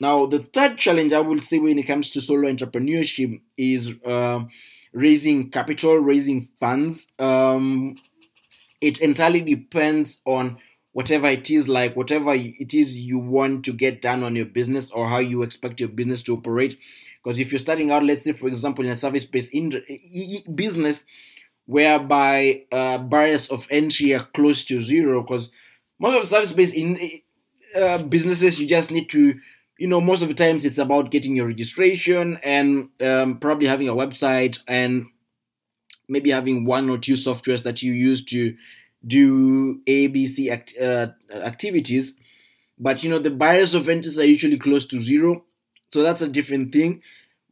Now, 0.00 0.26
the 0.26 0.40
third 0.40 0.76
challenge 0.76 1.12
I 1.12 1.20
will 1.20 1.40
say 1.40 1.58
when 1.58 1.78
it 1.78 1.86
comes 1.86 2.10
to 2.10 2.20
solo 2.20 2.50
entrepreneurship 2.50 3.40
is 3.56 3.94
uh, 4.04 4.40
raising 4.92 5.50
capital, 5.50 5.98
raising 5.98 6.48
funds. 6.58 7.06
Um, 7.18 7.96
it 8.80 9.00
entirely 9.00 9.40
depends 9.40 10.20
on 10.26 10.58
whatever 10.92 11.28
it 11.28 11.50
is 11.50 11.68
like, 11.68 11.96
whatever 11.96 12.34
it 12.34 12.74
is 12.74 12.98
you 12.98 13.18
want 13.18 13.64
to 13.64 13.72
get 13.72 14.02
done 14.02 14.22
on 14.22 14.36
your 14.36 14.46
business 14.46 14.90
or 14.90 15.08
how 15.08 15.18
you 15.18 15.42
expect 15.42 15.80
your 15.80 15.88
business 15.88 16.22
to 16.22 16.34
operate. 16.34 16.78
Because 17.24 17.38
if 17.38 17.50
you're 17.50 17.58
starting 17.58 17.90
out, 17.90 18.04
let's 18.04 18.22
say, 18.22 18.32
for 18.32 18.48
example, 18.48 18.84
in 18.84 18.90
a 18.90 18.96
service 18.96 19.24
based 19.24 19.54
business, 20.54 21.04
whereby 21.64 22.64
uh, 22.70 22.98
barriers 22.98 23.48
of 23.48 23.66
entry 23.70 24.12
are 24.12 24.28
close 24.34 24.64
to 24.66 24.82
zero, 24.82 25.22
because 25.22 25.50
most 25.98 26.14
of 26.14 26.20
the 26.20 26.28
service 26.28 26.52
based 26.52 26.74
in 26.74 26.98
uh, 27.74 27.98
businesses, 27.98 28.60
you 28.60 28.68
just 28.68 28.90
need 28.90 29.08
to 29.08 29.40
you 29.78 29.88
know, 29.88 30.00
most 30.00 30.22
of 30.22 30.28
the 30.28 30.34
times 30.34 30.64
it's 30.64 30.78
about 30.78 31.10
getting 31.10 31.36
your 31.36 31.46
registration 31.46 32.38
and 32.42 32.90
um, 33.00 33.38
probably 33.38 33.66
having 33.66 33.88
a 33.88 33.94
website 33.94 34.58
and 34.68 35.06
maybe 36.08 36.30
having 36.30 36.64
one 36.64 36.88
or 36.88 36.98
two 36.98 37.14
softwares 37.14 37.64
that 37.64 37.82
you 37.82 37.92
use 37.92 38.24
to 38.26 38.56
do 39.06 39.80
ABC 39.86 40.50
act, 40.50 40.74
uh, 40.80 41.08
activities. 41.32 42.14
But 42.78 43.02
you 43.02 43.10
know, 43.10 43.18
the 43.18 43.30
barriers 43.30 43.74
of 43.74 43.88
entry 43.88 44.12
are 44.18 44.26
usually 44.26 44.58
close 44.58 44.86
to 44.86 45.00
zero, 45.00 45.44
so 45.94 46.02
that's 46.02 46.22
a 46.22 46.28
different 46.28 46.72
thing. 46.72 47.02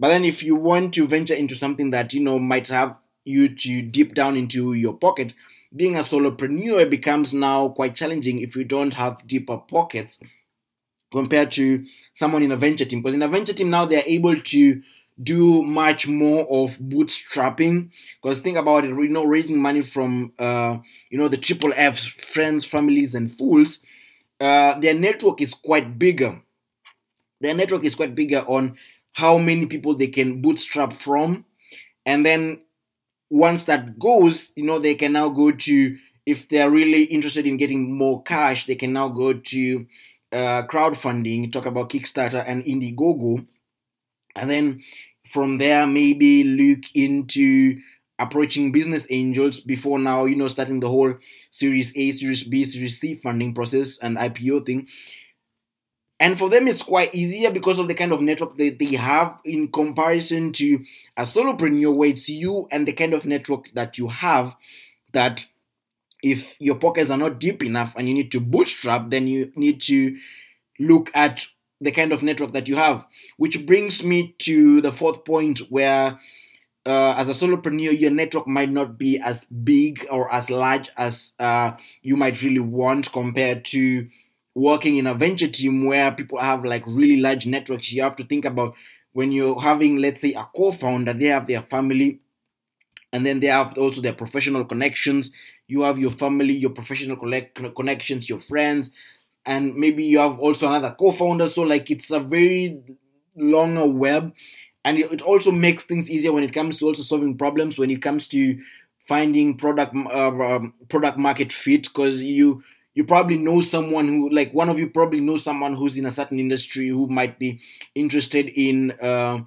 But 0.01 0.09
then, 0.09 0.25
if 0.25 0.43
you 0.43 0.57
want 0.57 0.95
to 0.95 1.07
venture 1.07 1.35
into 1.35 1.55
something 1.55 1.93
that 1.93 2.13
you 2.13 2.21
know 2.21 2.41
might 2.41 2.67
have 2.69 2.99
you 3.25 3.49
to 3.55 3.83
deep 3.83 4.15
down 4.15 4.37
into 4.37 4.73
your 4.73 4.95
pocket, 4.95 5.33
being 5.75 5.95
a 5.95 6.01
solopreneur 6.01 6.91
becomes 6.91 7.33
now 7.33 7.69
quite 7.69 7.95
challenging 7.95 8.41
if 8.41 8.57
you 8.57 8.65
don't 8.65 8.95
have 8.95 9.25
deeper 9.29 9.59
pockets 9.59 10.19
compared 11.13 11.53
to 11.53 11.87
someone 12.15 12.43
in 12.43 12.51
a 12.51 12.57
venture 12.57 12.85
team. 12.85 13.01
Because 13.01 13.15
in 13.15 13.23
a 13.23 13.29
venture 13.29 13.53
team 13.53 13.71
now 13.71 13.87
they're 13.87 14.03
able 14.07 14.41
to 14.41 14.83
do 15.23 15.63
much 15.63 16.09
more 16.09 16.41
of 16.51 16.79
bootstrapping. 16.79 17.91
Because 18.21 18.41
think 18.41 18.59
about 18.59 18.85
it, 18.85 18.89
you 18.89 19.09
know, 19.09 19.25
raising 19.25 19.63
money 19.63 19.83
from 19.83 20.33
uh, 20.37 20.79
you 21.11 21.17
know 21.17 21.29
the 21.29 21.37
triple 21.37 21.73
F's, 21.77 22.09
friends, 22.09 22.65
families, 22.65 23.15
and 23.15 23.31
fools. 23.39 23.79
Uh, 24.41 24.81
their 24.81 24.95
network 24.95 25.41
is 25.41 25.55
quite 25.55 25.97
bigger. 25.97 26.43
Their 27.43 27.55
network 27.55 27.85
is 27.85 27.95
quite 27.95 28.15
bigger 28.15 28.41
on 28.47 28.77
how 29.13 29.37
many 29.39 29.67
people 29.67 29.95
they 29.95 30.07
can 30.07 30.41
bootstrap 30.41 30.93
from, 30.95 31.45
and 32.07 32.25
then 32.25 32.63
once 33.31 33.65
that 33.65 33.99
goes, 33.99 34.53
you 34.57 34.65
know, 34.65 34.79
they 34.79 34.95
can 34.95 35.13
now 35.13 35.29
go 35.29 35.51
to 35.51 35.97
if 36.27 36.49
they 36.49 36.61
are 36.61 36.71
really 36.71 37.05
interested 37.05 37.47
in 37.47 37.57
getting 37.57 37.97
more 37.97 38.23
cash, 38.23 38.67
they 38.67 38.75
can 38.75 38.93
now 38.93 39.09
go 39.09 39.33
to 39.33 39.87
uh, 40.33 40.63
crowdfunding, 40.71 41.51
talk 41.53 41.67
about 41.67 41.89
Kickstarter 41.91 42.45
and 42.47 42.65
Indiegogo, 42.65 43.47
and 44.37 44.51
then 44.51 44.83
from 45.27 45.59
there 45.59 45.87
maybe 45.87 46.45
look 46.45 46.85
into 46.95 47.81
approaching 48.19 48.71
business 48.71 49.07
angels 49.11 49.61
before 49.61 49.99
now, 49.99 50.25
you 50.27 50.37
know, 50.37 50.49
starting 50.49 50.81
the 50.81 50.89
whole 50.89 51.15
Series 51.51 51.93
A, 51.97 52.13
Series 52.13 52.45
B, 52.45 52.65
Series 52.65 53.01
C 53.01 53.15
funding 53.17 53.55
process 53.55 53.99
and 53.99 54.17
IPO 54.17 54.65
thing. 54.65 54.89
And 56.23 56.39
for 56.39 56.49
them, 56.49 56.69
it's 56.69 56.85
quite 56.85 57.13
easier 57.17 57.51
because 57.51 57.81
of 57.81 57.89
the 57.89 57.95
kind 57.95 58.13
of 58.13 58.21
network 58.21 58.57
that 58.57 58.79
they 58.79 58.95
have 58.95 59.41
in 59.45 59.67
comparison 59.67 60.53
to 60.53 60.85
a 61.17 61.23
solopreneur, 61.23 61.93
where 61.93 62.11
it's 62.11 62.29
you 62.29 62.69
and 62.71 62.87
the 62.87 62.93
kind 62.93 63.13
of 63.13 63.27
network 63.27 63.73
that 63.75 63.99
you 63.99 64.07
have 64.07 64.55
that 65.11 65.45
if 66.23 66.55
your 66.61 66.77
pockets 66.77 67.11
are 67.11 67.19
not 67.19 67.41
deep 67.41 67.65
enough 67.65 67.93
and 67.97 68.07
you 68.09 68.15
need 68.15 68.31
to 68.31 68.39
bootstrap, 68.39 69.11
then 69.11 69.27
you 69.27 69.51
need 69.57 69.81
to 69.81 70.17
look 70.79 71.11
at 71.13 71.45
the 71.81 71.91
kind 71.91 72.13
of 72.13 72.23
network 72.23 72.53
that 72.53 72.69
you 72.69 72.77
have. 72.77 73.05
Which 73.37 73.67
brings 73.67 74.05
me 74.05 74.37
to 74.39 74.81
the 74.81 74.93
fourth 74.93 75.25
point 75.25 75.59
where, 75.71 76.21
uh, 76.87 77.15
as 77.17 77.31
a 77.31 77.33
solopreneur, 77.33 77.99
your 77.99 78.13
network 78.13 78.47
might 78.47 78.71
not 78.71 78.97
be 78.97 79.19
as 79.19 79.45
big 79.47 80.07
or 80.09 80.33
as 80.33 80.51
large 80.51 80.89
as 80.97 81.33
uh, 81.41 81.73
you 82.01 82.17
might 82.17 82.41
really 82.43 82.61
want 82.61 83.11
compared 83.11 83.65
to 83.65 84.07
working 84.55 84.97
in 84.97 85.07
a 85.07 85.15
venture 85.15 85.49
team 85.49 85.85
where 85.87 86.13
people 86.13 86.39
have 86.39 86.65
like 86.65 86.87
really 86.87 87.19
large 87.19 87.47
networks. 87.47 87.93
You 87.93 88.03
have 88.03 88.17
to 88.17 88.25
think 88.25 88.45
about 88.45 88.75
when 89.13 89.33
you're 89.33 89.61
having, 89.61 89.99
let's 89.99 90.21
say, 90.21 90.35
a 90.35 90.49
co 90.55 90.73
founder, 90.73 91.13
they 91.13 91.27
have 91.27 91.47
their 91.47 91.63
family 91.63 92.21
and 93.13 93.27
then 93.27 93.41
they 93.41 93.47
have 93.49 93.77
also 93.79 94.01
their 94.01 94.13
professional 94.13 94.65
connections 94.65 95.31
you 95.67 95.83
have 95.83 95.99
your 95.99 96.11
family 96.11 96.55
your 96.55 96.71
professional 96.71 97.17
connections 97.75 98.29
your 98.29 98.39
friends 98.39 98.91
and 99.45 99.75
maybe 99.75 100.05
you 100.05 100.19
have 100.19 100.39
also 100.39 100.69
another 100.69 100.95
co-founder 100.99 101.47
so 101.49 101.63
like 101.63 101.91
it's 101.91 102.11
a 102.11 102.21
very 102.21 102.81
longer 103.37 103.87
web 103.87 104.33
and 104.85 104.99
it 104.99 105.23
also 105.23 105.51
makes 105.51 105.85
things 105.85 106.11
easier 106.11 106.33
when 106.33 106.45
it 106.45 106.53
comes 106.53 106.79
to 106.79 106.87
also 106.87 107.03
solving 107.03 107.37
problems 107.37 107.79
when 107.79 107.91
it 107.91 108.03
comes 108.03 108.29
to 108.29 108.59
finding 109.07 109.57
product 109.57 109.95
uh, 109.95 110.29
um, 110.29 110.75
product 110.89 111.19
market 111.19 111.53
fit 111.53 111.85
because 111.85 112.23
you 112.23 112.63
you 112.95 113.05
probably 113.05 113.39
know 113.39 113.61
someone 113.61 114.09
who 114.09 114.31
like 114.31 114.53
one 114.53 114.69
of 114.69 114.79
you 114.79 114.91
probably 114.91 115.21
know 115.21 115.37
someone 115.37 115.75
who's 115.75 115.97
in 115.97 116.07
a 116.07 116.11
certain 116.11 116.39
industry 116.39 116.89
who 116.89 117.07
might 117.07 117.39
be 117.39 117.61
interested 117.95 118.49
in 118.49 118.93
uh, 119.03 119.41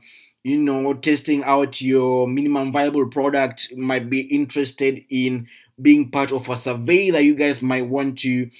you 0.45 0.59
know, 0.59 0.93
testing 0.93 1.43
out 1.43 1.81
your 1.81 2.27
minimum 2.27 2.71
viable 2.71 3.07
product, 3.07 3.73
might 3.75 4.11
be 4.11 4.19
interested 4.19 5.03
in 5.09 5.47
being 5.81 6.11
part 6.11 6.31
of 6.31 6.47
a 6.47 6.55
survey 6.55 7.09
that 7.09 7.23
you 7.23 7.33
guys 7.33 7.63
might 7.63 7.89
want 7.89 8.19
to 8.19 8.51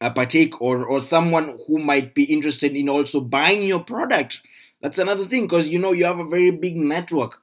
uh, 0.00 0.10
partake 0.10 0.60
or 0.60 0.84
or 0.84 1.00
someone 1.00 1.56
who 1.68 1.78
might 1.78 2.16
be 2.16 2.24
interested 2.24 2.74
in 2.74 2.88
also 2.88 3.20
buying 3.20 3.62
your 3.62 3.78
product. 3.78 4.40
That's 4.82 4.98
another 4.98 5.24
thing 5.24 5.44
because 5.44 5.68
you 5.68 5.78
know 5.78 5.92
you 5.92 6.04
have 6.04 6.18
a 6.18 6.26
very 6.26 6.50
big 6.50 6.76
network. 6.76 7.38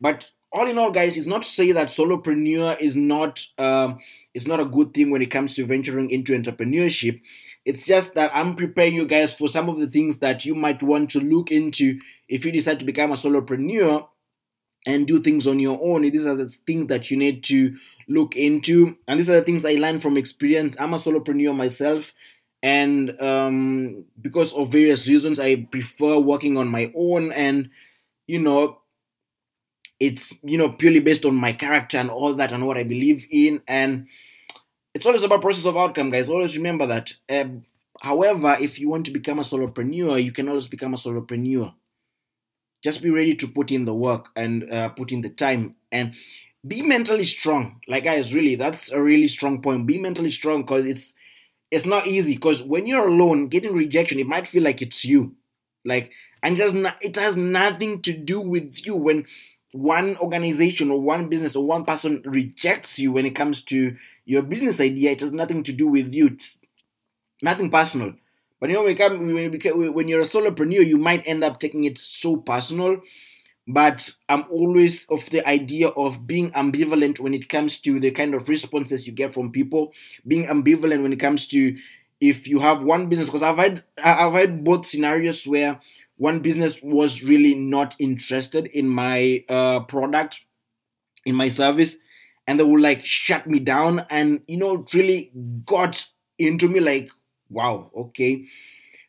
But 0.00 0.30
all 0.52 0.66
in 0.66 0.78
all, 0.78 0.90
guys, 0.90 1.16
it's 1.16 1.26
not 1.26 1.42
to 1.42 1.48
say 1.48 1.72
that 1.72 1.88
solopreneur 1.88 2.80
is 2.80 2.96
not 2.96 3.44
uh, 3.58 3.94
it's 4.32 4.46
not 4.46 4.60
a 4.60 4.64
good 4.64 4.94
thing 4.94 5.10
when 5.10 5.22
it 5.22 5.30
comes 5.30 5.54
to 5.54 5.64
venturing 5.64 6.10
into 6.10 6.32
entrepreneurship. 6.38 7.20
It's 7.64 7.84
just 7.84 8.14
that 8.14 8.30
I'm 8.34 8.54
preparing 8.54 8.94
you 8.94 9.06
guys 9.06 9.34
for 9.34 9.48
some 9.48 9.68
of 9.68 9.78
the 9.78 9.86
things 9.86 10.18
that 10.18 10.44
you 10.44 10.54
might 10.54 10.82
want 10.82 11.10
to 11.10 11.20
look 11.20 11.50
into 11.50 11.98
if 12.28 12.44
you 12.44 12.52
decide 12.52 12.78
to 12.78 12.86
become 12.86 13.12
a 13.12 13.14
solopreneur 13.14 14.06
and 14.86 15.06
do 15.06 15.20
things 15.20 15.46
on 15.46 15.58
your 15.58 15.78
own. 15.82 16.02
These 16.02 16.24
are 16.24 16.34
the 16.34 16.48
things 16.48 16.86
that 16.88 17.10
you 17.10 17.18
need 17.18 17.44
to 17.44 17.76
look 18.08 18.36
into. 18.36 18.96
And 19.06 19.20
these 19.20 19.28
are 19.28 19.34
the 19.34 19.42
things 19.42 19.64
I 19.64 19.74
learned 19.74 20.00
from 20.00 20.16
experience. 20.16 20.76
I'm 20.78 20.94
a 20.94 20.98
solopreneur 20.98 21.54
myself. 21.54 22.14
And 22.62 23.20
um, 23.20 24.04
because 24.20 24.52
of 24.54 24.72
various 24.72 25.06
reasons, 25.06 25.38
I 25.38 25.56
prefer 25.56 26.18
working 26.18 26.56
on 26.56 26.68
my 26.68 26.90
own. 26.96 27.32
And, 27.32 27.70
you 28.26 28.40
know, 28.40 28.78
it's, 30.00 30.34
you 30.42 30.58
know, 30.58 30.70
purely 30.70 31.00
based 31.00 31.24
on 31.24 31.34
my 31.34 31.52
character 31.52 31.98
and 31.98 32.10
all 32.10 32.34
that 32.34 32.52
and 32.52 32.66
what 32.66 32.78
I 32.78 32.84
believe 32.84 33.26
in. 33.30 33.62
And 33.66 34.06
it's 34.94 35.06
always 35.06 35.22
about 35.22 35.40
process 35.40 35.66
of 35.66 35.76
outcome, 35.76 36.10
guys. 36.10 36.28
Always 36.28 36.56
remember 36.56 36.86
that. 36.86 37.12
Um, 37.30 37.62
however, 38.00 38.56
if 38.60 38.78
you 38.78 38.88
want 38.88 39.06
to 39.06 39.12
become 39.12 39.38
a 39.38 39.42
solopreneur, 39.42 40.22
you 40.22 40.32
can 40.32 40.48
always 40.48 40.68
become 40.68 40.94
a 40.94 40.98
solopreneur. 40.98 41.74
Just 42.82 43.02
be 43.02 43.10
ready 43.10 43.34
to 43.34 43.48
put 43.48 43.72
in 43.72 43.84
the 43.84 43.94
work 43.94 44.28
and 44.36 44.72
uh, 44.72 44.90
put 44.90 45.10
in 45.10 45.22
the 45.22 45.30
time 45.30 45.74
and 45.90 46.14
be 46.66 46.80
mentally 46.82 47.24
strong. 47.24 47.80
Like 47.88 48.04
guys, 48.04 48.32
really, 48.32 48.54
that's 48.54 48.92
a 48.92 49.00
really 49.00 49.28
strong 49.28 49.62
point. 49.62 49.86
Be 49.86 49.98
mentally 50.00 50.30
strong 50.30 50.62
because 50.62 50.86
it's 50.86 51.14
it's 51.72 51.86
not 51.86 52.06
easy. 52.06 52.34
Because 52.34 52.62
when 52.62 52.86
you're 52.86 53.08
alone, 53.08 53.48
getting 53.48 53.74
rejection, 53.74 54.20
it 54.20 54.28
might 54.28 54.46
feel 54.46 54.62
like 54.62 54.80
it's 54.80 55.04
you. 55.04 55.34
Like 55.84 56.12
and 56.42 56.56
it 56.56 56.58
does 56.58 56.72
not 56.72 56.96
it 57.00 57.16
has 57.16 57.36
nothing 57.36 58.02
to 58.02 58.12
do 58.12 58.40
with 58.40 58.86
you 58.86 58.94
when 58.94 59.26
one 59.72 60.16
organization 60.16 60.90
or 60.90 61.00
one 61.00 61.28
business 61.28 61.54
or 61.54 61.64
one 61.64 61.84
person 61.84 62.22
rejects 62.24 62.98
you 62.98 63.12
when 63.12 63.26
it 63.26 63.34
comes 63.34 63.62
to 63.64 63.96
your 64.24 64.42
business 64.42 64.80
idea, 64.80 65.10
it 65.10 65.20
has 65.20 65.32
nothing 65.32 65.62
to 65.64 65.72
do 65.72 65.88
with 65.88 66.14
you. 66.14 66.28
It's 66.28 66.58
nothing 67.42 67.70
personal. 67.70 68.14
But 68.60 68.70
you 68.70 68.76
know, 68.76 68.82
when, 68.82 70.08
you're 70.08 70.20
a 70.20 70.24
solopreneur, 70.24 70.84
you 70.84 70.98
might 70.98 71.26
end 71.26 71.44
up 71.44 71.60
taking 71.60 71.84
it 71.84 71.98
so 71.98 72.36
personal. 72.36 73.00
But 73.70 74.10
I'm 74.28 74.44
always 74.50 75.04
of 75.10 75.28
the 75.30 75.46
idea 75.46 75.88
of 75.88 76.26
being 76.26 76.50
ambivalent 76.52 77.20
when 77.20 77.34
it 77.34 77.50
comes 77.50 77.78
to 77.80 78.00
the 78.00 78.10
kind 78.10 78.34
of 78.34 78.48
responses 78.48 79.06
you 79.06 79.12
get 79.12 79.34
from 79.34 79.52
people. 79.52 79.92
Being 80.26 80.46
ambivalent 80.46 81.02
when 81.02 81.12
it 81.12 81.20
comes 81.20 81.46
to 81.48 81.76
if 82.20 82.48
you 82.48 82.58
have 82.58 82.82
one 82.82 83.08
business, 83.08 83.28
because 83.28 83.42
I've 83.42 83.58
had 83.58 83.84
I've 84.02 84.32
had 84.32 84.64
both 84.64 84.86
scenarios 84.86 85.46
where 85.46 85.80
one 86.18 86.40
business 86.40 86.80
was 86.82 87.22
really 87.22 87.54
not 87.54 87.96
interested 87.98 88.66
in 88.66 88.88
my 88.88 89.44
uh, 89.48 89.80
product, 89.80 90.40
in 91.24 91.34
my 91.34 91.48
service, 91.48 91.96
and 92.46 92.60
they 92.60 92.64
would 92.64 92.80
like 92.80 93.04
shut 93.04 93.46
me 93.46 93.60
down, 93.60 94.04
and 94.10 94.42
you 94.46 94.56
know, 94.56 94.84
really 94.92 95.30
got 95.64 96.06
into 96.38 96.68
me 96.68 96.80
like, 96.80 97.10
wow, 97.48 97.90
okay. 97.96 98.44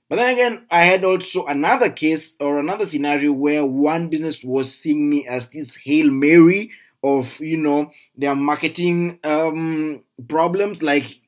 But 0.07 0.15
then 0.15 0.33
again, 0.33 0.65
I 0.71 0.85
had 0.85 1.03
also 1.03 1.45
another 1.45 1.91
case 1.91 2.35
or 2.39 2.59
another 2.59 2.85
scenario 2.85 3.31
where 3.31 3.63
one 3.63 4.07
business 4.07 4.43
was 4.43 4.73
seeing 4.73 5.09
me 5.09 5.27
as 5.27 5.49
this 5.49 5.75
Hail 5.75 6.09
Mary 6.09 6.71
of, 7.03 7.39
you 7.39 7.57
know, 7.57 7.91
their 8.15 8.35
marketing 8.35 9.19
um, 9.23 10.03
problems. 10.27 10.81
Like, 10.81 11.19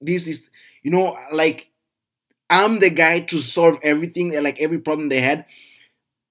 this 0.00 0.26
is, 0.26 0.50
you 0.82 0.90
know, 0.90 1.16
like 1.32 1.70
I'm 2.50 2.78
the 2.78 2.90
guy 2.90 3.20
to 3.20 3.38
solve 3.40 3.78
everything, 3.82 4.32
like 4.42 4.60
every 4.60 4.78
problem 4.78 5.08
they 5.08 5.20
had. 5.20 5.46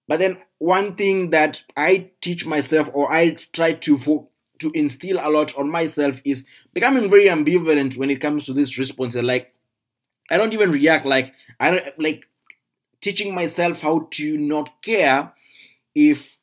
But 0.08 0.20
then 0.20 0.38
one 0.60 0.96
thing 0.96 1.30
that 1.32 1.64
I 1.78 2.12
teach 2.22 2.46
myself 2.46 2.90
or 2.94 3.12
I 3.12 3.38
try 3.54 3.74
to 3.74 3.98
fo- 3.98 4.30
to 4.60 4.72
instill 4.74 5.20
a 5.22 5.30
lot 5.30 5.58
on 5.58 5.70
myself 5.70 6.22
is 6.24 6.46
becoming 6.74 7.10
very 7.10 7.26
ambivalent 7.26 7.98
when 7.98 8.10
it 8.10 8.22
comes 8.22 8.46
to 8.46 8.54
this 8.54 8.78
response. 8.78 9.16
Like 9.16 9.54
I 10.30 10.38
don't 10.38 10.54
even 10.54 10.72
react 10.72 11.06
like 11.06 11.34
I 11.60 11.72
don't 11.72 12.00
like 12.00 12.28
teaching 13.02 13.36
myself 13.36 13.82
how 13.82 14.08
to 14.12 14.38
not 14.38 14.82
care 14.82 15.34
if 15.96 16.38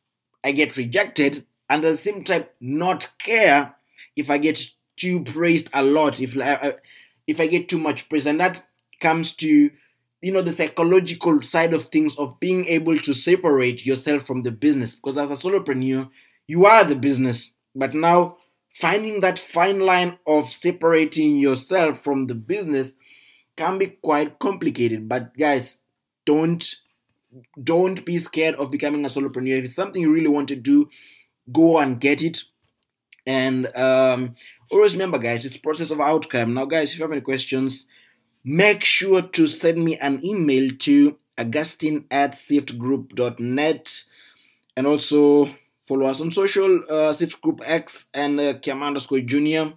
I 0.44 0.52
get 0.52 0.76
rejected 0.76 1.46
and 1.68 1.84
at 1.84 1.90
the 1.90 1.96
same 1.96 2.24
time 2.24 2.46
not 2.60 3.10
care 3.18 3.76
if 4.16 4.30
I 4.30 4.38
get 4.38 4.62
too 4.96 5.24
praised 5.24 5.70
a 5.72 5.82
lot 5.82 6.20
if 6.20 6.36
I, 6.38 6.74
if 7.26 7.40
I 7.40 7.46
get 7.46 7.68
too 7.68 7.78
much 7.78 8.08
praise 8.08 8.26
and 8.26 8.40
that 8.40 8.64
comes 9.00 9.34
to 9.36 9.70
you 10.22 10.32
know 10.32 10.42
the 10.42 10.52
psychological 10.52 11.40
side 11.42 11.72
of 11.72 11.84
things 11.84 12.16
of 12.16 12.38
being 12.40 12.66
able 12.66 12.98
to 12.98 13.14
separate 13.14 13.86
yourself 13.86 14.26
from 14.26 14.42
the 14.42 14.50
business. 14.50 14.94
Because 14.94 15.18
as 15.18 15.30
a 15.30 15.34
solopreneur 15.34 16.08
you 16.46 16.66
are 16.66 16.84
the 16.84 16.96
business 16.96 17.52
but 17.74 17.94
now 17.94 18.36
finding 18.70 19.20
that 19.20 19.38
fine 19.38 19.80
line 19.80 20.18
of 20.26 20.50
separating 20.50 21.36
yourself 21.36 22.00
from 22.00 22.26
the 22.26 22.34
business 22.34 22.94
can 23.56 23.78
be 23.78 23.88
quite 23.88 24.38
complicated. 24.38 25.08
But 25.08 25.36
guys 25.36 25.78
don't 26.24 26.64
don't 27.62 28.04
be 28.04 28.18
scared 28.18 28.56
of 28.56 28.70
becoming 28.70 29.04
a 29.04 29.08
solopreneur. 29.08 29.58
If 29.58 29.64
it's 29.64 29.74
something 29.74 30.02
you 30.02 30.12
really 30.12 30.28
want 30.28 30.48
to 30.48 30.56
do 30.56 30.88
go 31.52 31.78
and 31.78 32.00
get 32.00 32.22
it. 32.22 32.42
And 33.26 33.74
um, 33.76 34.34
always 34.70 34.94
remember 34.94 35.18
guys 35.18 35.44
it's 35.44 35.56
process 35.56 35.90
of 35.90 36.00
outcome. 36.00 36.54
Now 36.54 36.64
guys 36.64 36.92
if 36.92 36.98
you 36.98 37.04
have 37.04 37.12
any 37.12 37.20
questions 37.20 37.86
make 38.44 38.84
sure 38.84 39.22
to 39.22 39.46
send 39.46 39.84
me 39.84 39.96
an 39.98 40.24
email 40.24 40.70
to 40.78 41.18
augustine 41.38 42.04
at 42.10 42.32
siftgroup.net 42.32 44.04
and 44.76 44.86
also 44.86 45.54
follow 45.86 46.06
us 46.06 46.20
on 46.20 46.30
social 46.30 46.80
uh, 46.90 47.12
sift 47.12 47.40
group 47.40 47.60
x 47.64 48.06
and 48.14 48.40
uh, 48.40 48.54
Kiama 48.54 48.86
underscore 48.86 49.20
junior. 49.20 49.72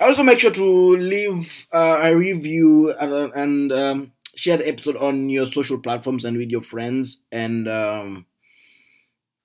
Also 0.00 0.22
make 0.22 0.38
sure 0.40 0.50
to 0.50 0.96
leave 0.96 1.66
uh, 1.72 2.00
a 2.02 2.16
review 2.16 2.92
and, 2.92 3.32
and 3.34 3.72
um, 3.72 4.12
share 4.34 4.56
the 4.56 4.68
episode 4.68 4.96
on 4.96 5.28
your 5.28 5.46
social 5.46 5.78
platforms 5.78 6.24
and 6.24 6.36
with 6.36 6.50
your 6.50 6.60
friends. 6.62 7.18
And 7.32 7.68
um, 7.68 8.26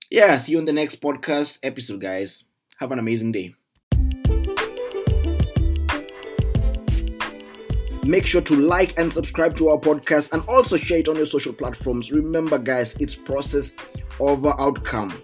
yeah 0.09 0.37
see 0.37 0.53
you 0.53 0.57
on 0.59 0.65
the 0.65 0.73
next 0.73 1.01
podcast 1.01 1.59
episode 1.63 2.01
guys. 2.01 2.43
Have 2.77 2.91
an 2.91 2.99
amazing 2.99 3.31
day 3.31 3.55
Make 8.09 8.25
sure 8.25 8.41
to 8.41 8.55
like 8.55 8.97
and 8.97 9.13
subscribe 9.13 9.55
to 9.57 9.69
our 9.69 9.77
podcast 9.77 10.33
and 10.33 10.41
also 10.49 10.77
share 10.77 10.97
it 10.97 11.07
on 11.07 11.15
your 11.15 11.27
social 11.27 11.53
platforms. 11.53 12.11
Remember, 12.11 12.57
guys, 12.57 12.95
it's 12.99 13.13
process 13.13 13.71
over 14.19 14.51
outcome. 14.59 15.21